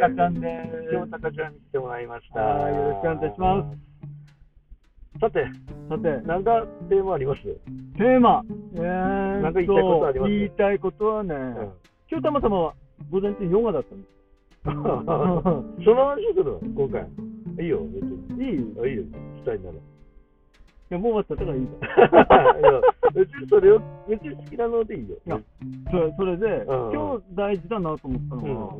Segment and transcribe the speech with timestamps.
[0.00, 0.92] たかちゃんです。
[0.92, 2.40] 今日たかちゃんに来てもらいました。
[2.40, 5.20] はいよろしくお願いいたします。
[5.20, 5.46] さて、
[5.88, 7.42] さて、なんかテーマあります？
[7.42, 8.42] テーマ。
[8.74, 10.30] えー、なんか言いたいことあります？
[10.30, 11.72] 言いたいことはね、うん
[12.10, 12.74] 今日たまたま
[13.10, 14.10] 午前中ヨガだったんです。
[14.64, 16.60] その話するの？
[16.76, 17.06] 今回。
[17.62, 18.44] いいよ、別に。
[18.46, 19.02] いいいあいいよ、
[19.38, 19.74] したいなら。
[20.90, 22.80] や、もう終わったからいいかいや
[23.14, 25.16] 別にそれを、別に好きなのでいいよ。
[25.26, 25.40] いや
[25.90, 28.74] それそれで、うん今日大事だなと思ったうんのは、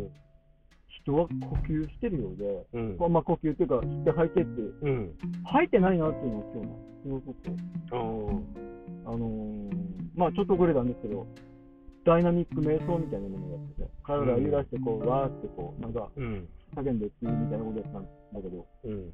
[1.05, 3.13] 人は呼吸してるようで、うん。
[3.13, 5.11] まあ、呼吸っていうか、吸って吐いてって、うん。
[5.45, 7.33] 吐いてないなっていうのを今日ね、すごくこ
[7.93, 8.01] うう
[8.33, 9.07] ん。
[9.07, 11.27] あのーまあちょっとこれなんですけど、
[12.07, 16.49] ダイナミック瞑想みたいなものをやってて、体を揺らしてこう、わーってこう、なんかうん。
[16.77, 18.09] 叫んでっていうみたいなことやったんだ
[18.43, 19.13] けど、うん。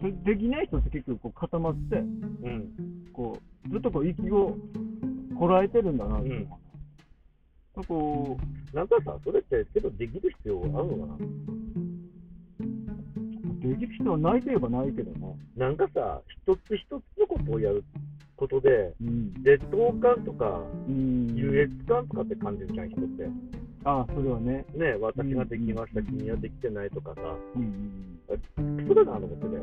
[0.00, 2.70] それできない人って結局こう固まって、うん。
[3.12, 4.56] こう、ずっとこう息を
[5.38, 6.48] こらえてるんだなっていう
[7.76, 7.84] な。
[7.84, 8.38] こ
[8.72, 11.14] なんかさ、それって、けどできる必要あるのかな？
[11.14, 11.18] う、
[13.68, 15.36] できる人はないといえばないけどね。
[15.56, 17.84] なんかさ、一つ一つのことをやる
[18.36, 19.34] ことで、うん。
[19.42, 21.34] 劣等感とか、うん。
[21.34, 23.28] 優越感とかって感じるじゃん、人って。
[23.84, 24.66] ああ、それはね。
[24.74, 27.22] ね私ができました、うん君はできてないとかさ、
[27.54, 29.62] うんうんクソだなと思ってね。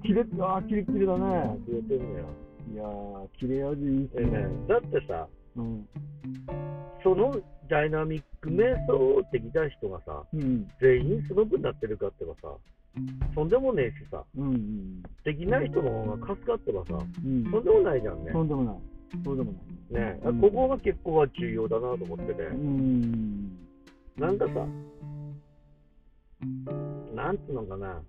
[0.02, 1.58] キレ、ああ、キレキレだね。
[1.66, 2.24] くれてんのよ。
[2.72, 5.88] いやー、切れ味いいっすえね、だってさ、うん。
[7.02, 7.34] その
[7.68, 10.68] ダイナミック瞑想できた人がさ、うん。
[10.80, 12.48] 全員すごくなってるかってばさ、
[13.34, 15.02] そんでもねえしさ、うんうん。
[15.24, 17.50] できない人の方が助かってばさ、うん。
[17.50, 18.30] そんでもないじゃんね。
[18.32, 18.76] そうでもない。
[19.24, 19.70] そうでもない。
[19.90, 23.58] ね、うんここが結構は重要だなと思ってうて、ん。
[24.16, 24.66] なんかさ、
[27.14, 28.00] なんつうのかな、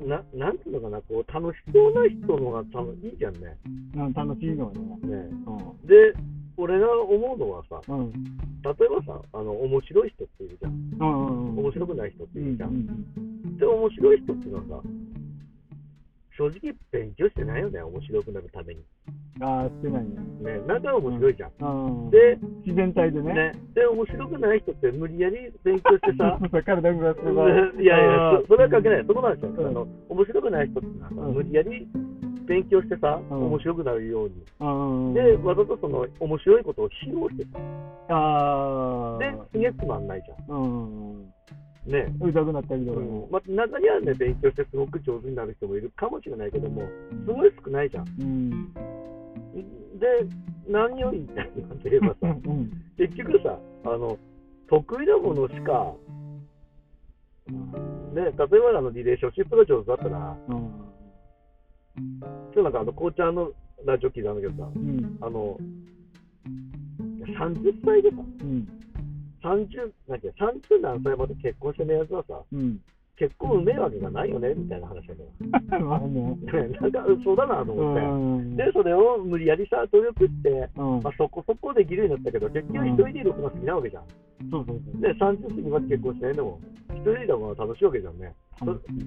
[0.00, 3.56] ななんつうのかな、こう楽しそうな人のが楽いいじゃんね。
[3.94, 4.80] なん楽しいのはね。
[5.02, 5.30] ね
[5.84, 6.14] うで、
[6.56, 7.98] 俺が思うのはさ、ん。
[7.98, 8.12] うん。
[8.12, 10.72] 例えばさ、あの面白い人っているじゃん。
[10.72, 11.58] うんうん。
[11.58, 12.70] 面白くない人ってうんいるじゃん。
[12.70, 14.88] うんで、面白い人っていうのはさ、
[16.36, 18.82] 正直勉強してないよね、面白くなるために。
[19.40, 20.16] ああ、してないね。
[20.40, 21.50] ね、なんか面白いじゃん。
[21.60, 22.10] うん。
[22.10, 23.34] で、自然体でね。
[23.34, 27.52] ね、で、面白くない人って無理やり勉強してさ、体がすごい。
[27.82, 29.50] いやいや、そそれは関係ない、そこなんですよ。
[29.50, 31.86] うんあの面白くない人っていうのはさ、うん無理やり
[32.46, 34.34] 勉強してさ、うん面白くなるように。
[34.60, 35.14] うん。
[35.14, 37.58] で、わざとその面白いことを披露してさ、
[38.08, 39.18] ああ。
[39.18, 41.22] で、すげえつまんないじゃうん。
[41.22, 41.32] ん。
[41.86, 42.06] ね。
[42.20, 43.28] うざくなったりとかうんも。
[43.30, 46.82] まあ、中にはね、勉強してすごく上手になる人もいるかもしれないけども、
[47.26, 48.06] すごい少ないじゃん。
[48.20, 48.95] うん。
[49.56, 50.26] で、
[50.68, 52.70] 何より言いたいのかといえばさ、うん。
[52.98, 54.18] 結局さ、あの、
[54.68, 55.94] 得意なものしか、
[57.48, 60.86] ね、例えばあのリレーションシップが上手だったら、うん。
[61.96, 63.50] 今日なんかあの、こうちゃんの
[63.84, 65.18] ラジオ聞いたんだけどさ、うん。
[65.20, 65.56] あの、
[67.38, 68.68] 30歳でさ、うん。
[69.42, 72.80] 30、なんて30何歳まで結婚してないやつはさ、うん。
[73.16, 75.80] 結婚うめえわけがないよね、みたいな話だよ。
[75.80, 76.36] まあね。
[76.36, 78.06] ね なんか、そうだなとう思って。
[78.06, 78.56] ん。
[78.56, 84.04] で、それを無理やりさ、努力して、うんまあ、そこそこできるようになったけど、結局一人でいる方が好きなわけじゃん。
[84.50, 85.00] そうそうそう。
[85.00, 86.60] で、30過ぎまで結婚してないのも、
[86.90, 88.34] 一人でいた方が楽しいわけじゃんね。
[88.58, 88.64] そ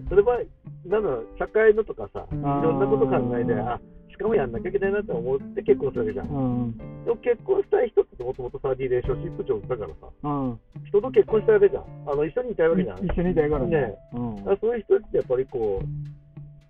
[0.10, 0.40] それは、
[0.86, 3.80] なんだろう、社会のとかさ、いーろんなこと考えて、あ、
[4.20, 6.28] しかもやんなきゃいけないなって思って結婚するわけじゃん。
[6.28, 6.78] うん。
[7.06, 10.60] でも結婚したい人ってもともとさ、リレーションシップ上手だからさ、うん。
[10.92, 11.84] 人と結婚したいわけじゃん。
[12.04, 12.98] あの、一緒にいたいわけじゃん。
[13.00, 15.88] 一緒にいたいからねうんそういう人ってやっぱりこう、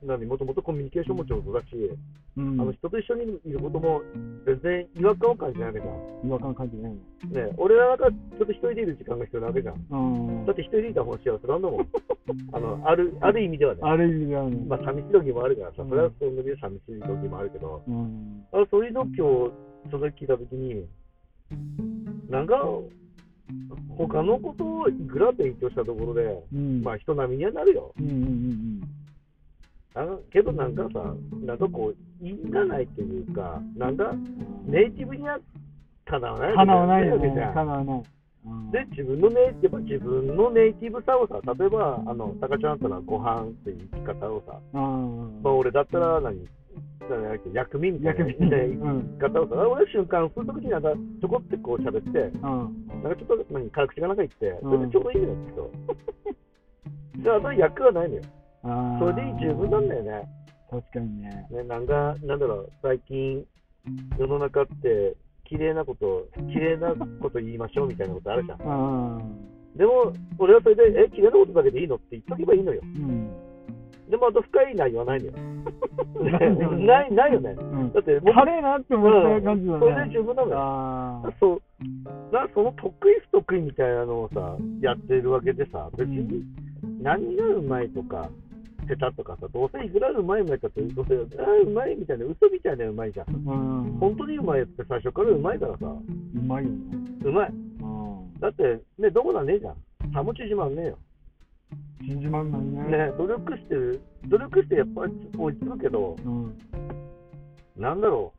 [0.04, 1.66] 何、もともとコミュニケーションも上手だし、
[2.38, 4.02] うんあの人と一緒にいることも
[4.46, 6.28] 全然違和感を感じないわけじゃん。
[6.28, 9.86] 違和感感じないね俺らなんかちょっと一人でいる時間が必要なわけじゃん。
[9.90, 10.46] の。
[10.46, 11.88] だって一人でいた方が幸せなんだもん。
[12.54, 13.82] あの、ある、ある意味ではね。
[13.84, 14.66] ある意味ではね。
[14.68, 18.46] まあ、寂しい時もあるからさ、うんそれはそので寂しい時もあるけど、うん。
[18.54, 19.22] あそういうの今日、
[19.92, 20.86] それ聞いた時に、
[22.30, 22.64] なんか、
[23.98, 26.84] 他のことをいくら勉強したところで、うん。
[26.84, 27.94] まあ人並みにはなるよ。
[28.00, 28.99] うんうんうん
[29.96, 31.16] あのけどなんかさ、
[31.46, 34.72] なんかこう、いいんがないというか、なんかうん。
[34.72, 35.40] ネイティブには
[36.06, 37.52] かなわないわないよねわけじゃ。
[37.52, 38.04] んかなわない。
[38.46, 45.42] うんで、自分のネイティブ、自分のネイティブさをさ、例えば、あの、タカちゃんだったらご飯っていう生き方をさ、うん。
[45.44, 46.48] まあ俺だったら何、
[47.54, 53.04] 薬味みたいな薬味ねうん生き方をさ、俺は瞬間、その時になんかちょこってこう喋って、うん。
[53.04, 55.72] なんかちょっと何、辛口がなんか言って、うんそれでちょうどいいのよ、きっと。
[57.24, 58.22] で、あと役はないのよ。
[58.64, 60.28] あそれで十分なんだよね。
[60.70, 61.48] 確かにね。
[61.52, 63.44] ね、なんか、なんだろう、最近、
[64.20, 65.16] 世の中って、
[65.46, 68.60] 綺麗なこと、綺麗なこと言いましょうみたいなことあるじゃん。
[68.62, 69.78] うん。
[69.78, 71.96] でも、俺はそれで、え、綺麗なことだけでいいの？
[71.96, 72.82] って言っとけばいいのよ。
[72.84, 73.32] うん。
[74.10, 75.34] でも、あと深い内容はないのよ。
[76.86, 77.56] な い、ないよね。
[77.58, 79.80] うんだって、もうカレーなって思った感じだね。
[79.80, 80.50] それで十分なの
[81.24, 81.34] よ。
[81.40, 81.62] そう、
[82.34, 86.44] なその得意不得意みたいなのをさ、やってるわけでさ、別に
[87.02, 88.30] 何がうまいとか、
[88.96, 93.28] 下手とかさ、どうせいくらうまいもやったって、どうせ、あーうまいみたいな、嘘みたいなうまいじゃん。
[93.30, 93.98] うん。
[94.00, 96.78] 本当にうまいって最初からうまいからさ、うまいよね。
[97.24, 97.50] うまい。
[97.50, 98.40] うん。
[98.40, 100.12] だって、ね、どこだねえじゃん。
[100.12, 100.98] ハムチ自慢ねえよ。
[102.02, 102.98] 信じまんないね。
[103.12, 106.58] ね、努力してる、努力してやっぱり追いつくけど、うん。
[107.78, 108.34] なんだろ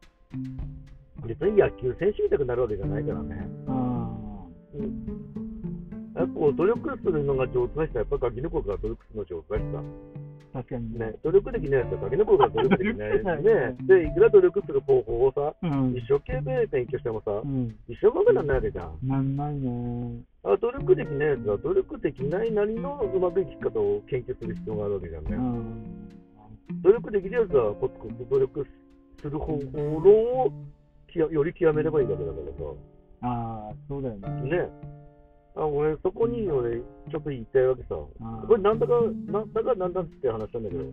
[1.25, 1.29] う。
[1.29, 3.47] 別に野球選手みたくなるわけじゃないからね。
[3.69, 4.11] あ
[6.17, 9.83] やっぱ努力するのが上手な人は、やっぱガキの頃から努力するの上手な人だ。
[10.53, 13.11] あ、確かにね、努力できないやつはガキの頃から努力できない。
[13.11, 15.97] でね、 で、いくら努力する方法をさ、うん。
[15.97, 17.77] 一生懸命勉強してもさう、ん。
[17.89, 19.09] 一生懸命なんないわけじゃん。
[19.09, 20.23] なんないね。
[20.43, 25.31] あ努力できないやつは努力できないなりのうまくいき方を研究する必要があるわけじゃんね。
[25.37, 26.83] うん。
[26.83, 28.67] 努力できるやつはコツコツ努力
[29.21, 30.53] する方法論を
[31.13, 32.53] きやより極めればいいわけだからさ。
[33.23, 34.29] ああ、そうだよね。
[34.51, 35.00] ね。
[35.57, 37.89] あ俺、そこに俺、ちょっと言いたいわけさ。
[38.47, 38.95] これ、なんだか、
[39.27, 40.85] なんだかなんだって話したんだけど。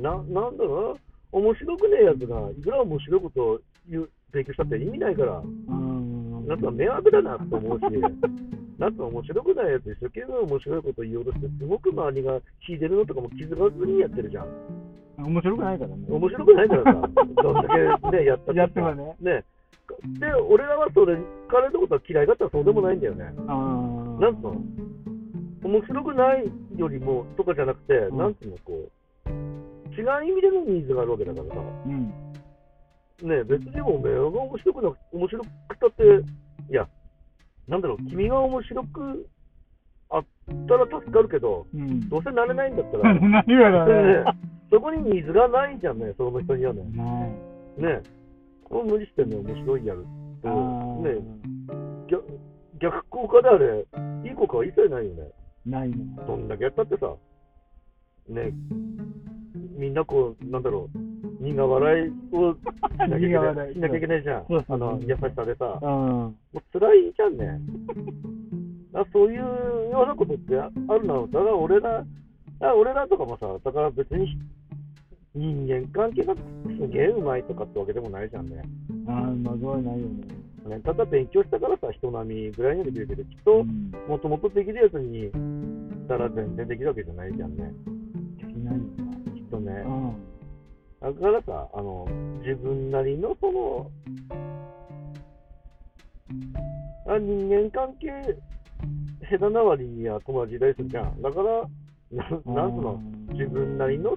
[0.00, 0.92] な、なんだろ
[1.32, 1.36] う？
[1.36, 1.40] な。
[1.40, 5.38] 面白くねえやつが、いくら面白いことを言う勉強したって意味ないから、
[5.68, 6.46] うん。
[6.46, 7.84] なんか迷惑だなと思うし、
[8.78, 14.46] なんか面白くないやつ、一生懸命面白いこと言おうとして、すごく周りが聞いてるのとかも気づかずにやってるじゃん。
[15.18, 15.96] 面白くないからね。
[16.08, 17.10] 面白くないからさ、
[17.42, 19.44] どんだけね、やったってさやってもねね。
[20.18, 21.16] で、俺らはそれ、
[21.48, 23.24] 彼のことは嫌いだったらそうでもないんだよね。
[23.24, 23.30] な
[24.30, 24.54] んつうの？
[25.62, 28.88] 面白くないよりもとかじゃなくて、うんなんつうの、こ
[29.26, 29.28] う、
[29.92, 32.08] 違う意味でのニーズがあるわけだからさ、うん。
[33.28, 35.46] ね、別におめえが面白くなく面白く
[35.78, 36.02] たって、
[36.70, 36.88] いや、
[37.68, 39.26] なんだろう、君が面白く
[40.08, 40.24] あっ
[40.66, 42.08] たら助かるけど、うん。
[42.08, 44.24] どうせなれないんだったら、 ねね。
[44.70, 46.82] そこにニーズがないじゃんね、その人にはね。
[47.76, 48.00] ね、
[48.70, 50.06] もう無理してね、面白いやる
[50.42, 51.16] と、ね、
[52.08, 52.24] 逆
[52.80, 53.86] 逆効果であれ、
[54.24, 55.30] いい効果は一切ないよね。
[55.66, 55.96] ないね。
[56.26, 57.14] どんだけやったってさ、
[58.28, 58.52] ね、
[59.76, 62.58] みんなこう、なんだろう、苦笑いをし
[62.96, 63.72] なきゃいけ苦ない。
[63.74, 64.46] しなきゃいけないじゃん。
[64.68, 65.88] あの優しさでさ、うん。
[65.88, 67.60] もう辛いじゃんね。
[68.92, 72.04] だそういうようなことってあるのだから俺ら
[72.74, 74.36] 俺らとかもさ、だから別に
[75.34, 78.62] 人間関係がすげえうまいとかってわけでもないじゃんね。
[79.06, 80.40] ああ、まずいないよね。
[80.68, 87.72] ねただ勉強したからさ、人並みぐらいにはできるけど、きっとうんもともとできるやつにしたら全然できるわけじゃないじゃんね。
[88.38, 88.82] できないよ
[89.34, 89.84] きっとね。
[91.00, 92.06] だからさ、あの、
[92.44, 93.90] 自分なりのその、
[97.06, 98.36] あ人間関係、
[99.30, 101.22] 下手な割には友達いたりするじゃん。
[101.22, 101.66] だから、
[102.12, 103.00] ななんつうの、
[103.32, 104.16] 自分なりの、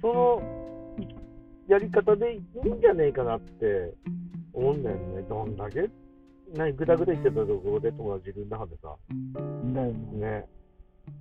[0.00, 0.42] その、
[1.68, 3.92] やり方でいいんじゃねえかなって
[4.52, 5.22] 思うんだよね。
[5.28, 8.94] どんだけ、ね、ぐだぐだ言ってたところで友達いるんだはずさ。
[9.74, 10.20] だよね。
[10.20, 10.46] ね。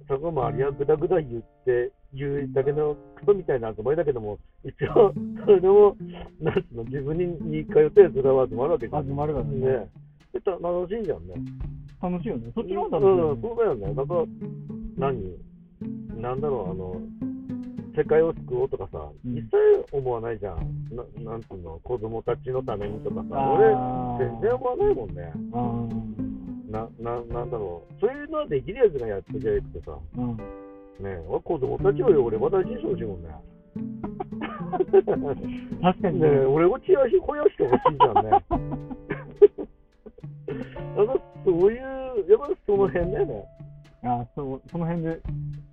[0.08, 5.14] そこ周りはぐだぐだ言って、言うだけのクソみたいな集まりだけども、一応、
[5.46, 5.96] それでも、
[6.40, 9.06] なんつうの、自分にに通ってずらは集まるわけじゃん。
[9.06, 9.90] 集まるからねね。
[10.34, 11.36] 楽しいじゃんね。
[12.02, 12.52] 楽しいよね。
[12.54, 13.94] そっちの方が楽しいようん、そうだよね。
[13.96, 14.26] だから、
[14.98, 16.22] 何？
[16.22, 17.02] なんだろう、あの、
[17.98, 19.52] 世界を救おうとかさ、うん一切
[19.92, 20.58] 思わないじゃん。
[20.92, 23.70] ななんつうの、子供たちのためにとかさ、俺、
[24.30, 25.32] 全然思わないもんね。
[25.54, 25.88] あ
[26.72, 27.94] な、な、なんだろう。
[28.02, 30.00] そういうのはできるやつがやってりゃよくてさ、あ。
[30.18, 30.38] うん。
[30.38, 30.44] ね
[31.28, 33.30] 俺子供たちより俺は大事にしてほしいもんね。
[35.82, 38.32] 確かにね俺をチヤし、肥やしてほしいじゃんね。
[40.96, 41.84] なんかそういう、や
[42.38, 43.46] っぱその辺だよね。
[44.06, 45.20] ああ、そう、その辺で、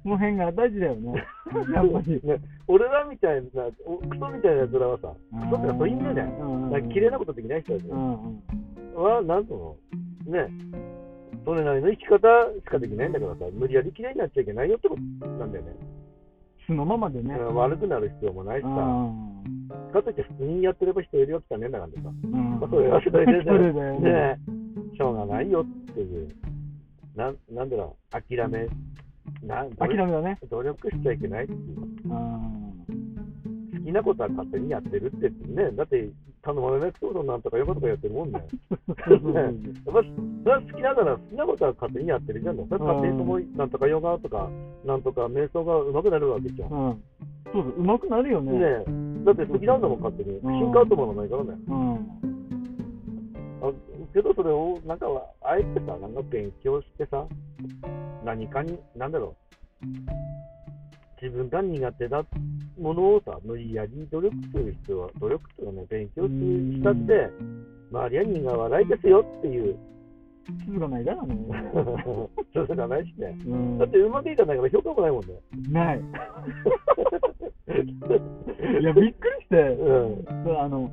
[0.02, 1.24] その辺が大事だよね。
[1.74, 2.20] やっぱり。
[2.24, 5.12] ね、俺らみたいな、おクソみたいなやつらはさ、
[5.50, 6.36] クソってそういう意味だよね。
[6.40, 9.02] うんうん綺麗なことできない人たちうんうん。
[9.02, 9.78] は、なんと
[10.26, 10.48] の、ね、
[11.44, 12.18] それなりの生き方
[12.54, 15.72] しかできないんだからさ、無理やり綺麗になっちゃいけないよってことなんだよね。
[16.66, 17.34] 素のままでね。
[17.34, 19.32] うん悪くなる必要もないしうさ、ん。
[19.92, 23.98] かといって普通にやってれば人よりは汚ねえんだからさ、うんまあ、それはそれでね。
[24.00, 24.38] ね
[24.96, 26.28] しょうがないよっていう、
[27.16, 28.66] なんなんだろう、諦め、
[29.42, 30.38] な諦めだね。
[30.50, 31.58] 努力しちゃいけないっていう。
[32.04, 32.72] うん。
[33.72, 36.08] 好きなことは勝手にやってるってね、だって
[36.42, 38.40] 頼まれないことなんとかよかとかやってるもんね。
[38.40, 42.56] やっぱそれは好きながら好きなことは勝手にやってるじゃん。
[42.56, 44.50] それは勝手にそのなんとかヨガとか、
[44.84, 46.70] なんとか瞑想が上手くなるわけじゃん。
[46.70, 47.02] うん。
[47.52, 48.52] そうまくなるよね。
[48.52, 48.84] ね
[49.24, 50.38] だって好きなんだもん、勝手に。
[50.38, 51.50] うん進化とものないからね。
[51.68, 51.94] うん。
[53.62, 53.72] あ
[54.12, 55.06] けどそれを、なんか、
[55.42, 57.26] あえてさ、なんか勉強してさ、
[58.24, 59.36] 何かに、なんだろ
[59.82, 59.86] う、
[61.22, 62.24] 自分が苦手な
[62.78, 67.30] ものをさ、無理やり努力する必要は、努力とかね、勉強するしたって、
[67.90, 69.78] 周りは苦笑いですよっていう、
[70.66, 71.36] 続かないからね。
[72.52, 73.38] それがないしね。
[73.46, 75.34] うんだってうまくいかないから評価もないもんね。
[75.70, 76.00] ない。
[78.80, 80.26] いや、びっくりして、うん。
[80.58, 80.90] あの、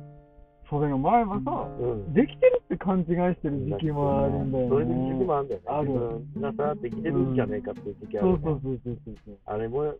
[0.70, 1.50] それが前はさ、
[1.82, 4.70] うん、できてるって勘違いしてる時期もあるんだよね。
[4.70, 5.66] そういう時期もあるんだよね。
[5.66, 9.38] あるなさって、できてるんじゃねえかっていう時期ある、ねうん、そうそうそうそうそう。
[9.46, 9.94] あれも、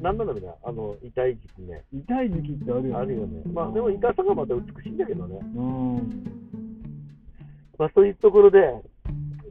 [0.00, 1.82] なんなのみな、あの、痛い時期ね。
[1.92, 2.94] 痛い時期ってあるよね。
[2.94, 3.42] あるよね。
[3.52, 5.40] まあ、でもイカさがまた美しいんだけどね。
[5.42, 5.96] うん。
[7.76, 8.60] まあ、そういうところで、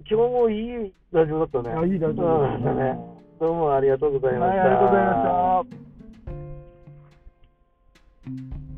[0.07, 1.75] 基本もいいラジオだったね。
[1.75, 2.97] あ、いいラジオだったね。
[3.41, 4.55] どうもありがとうございました。
[4.55, 5.63] はい、ありがとうございま
[8.55, 8.70] した。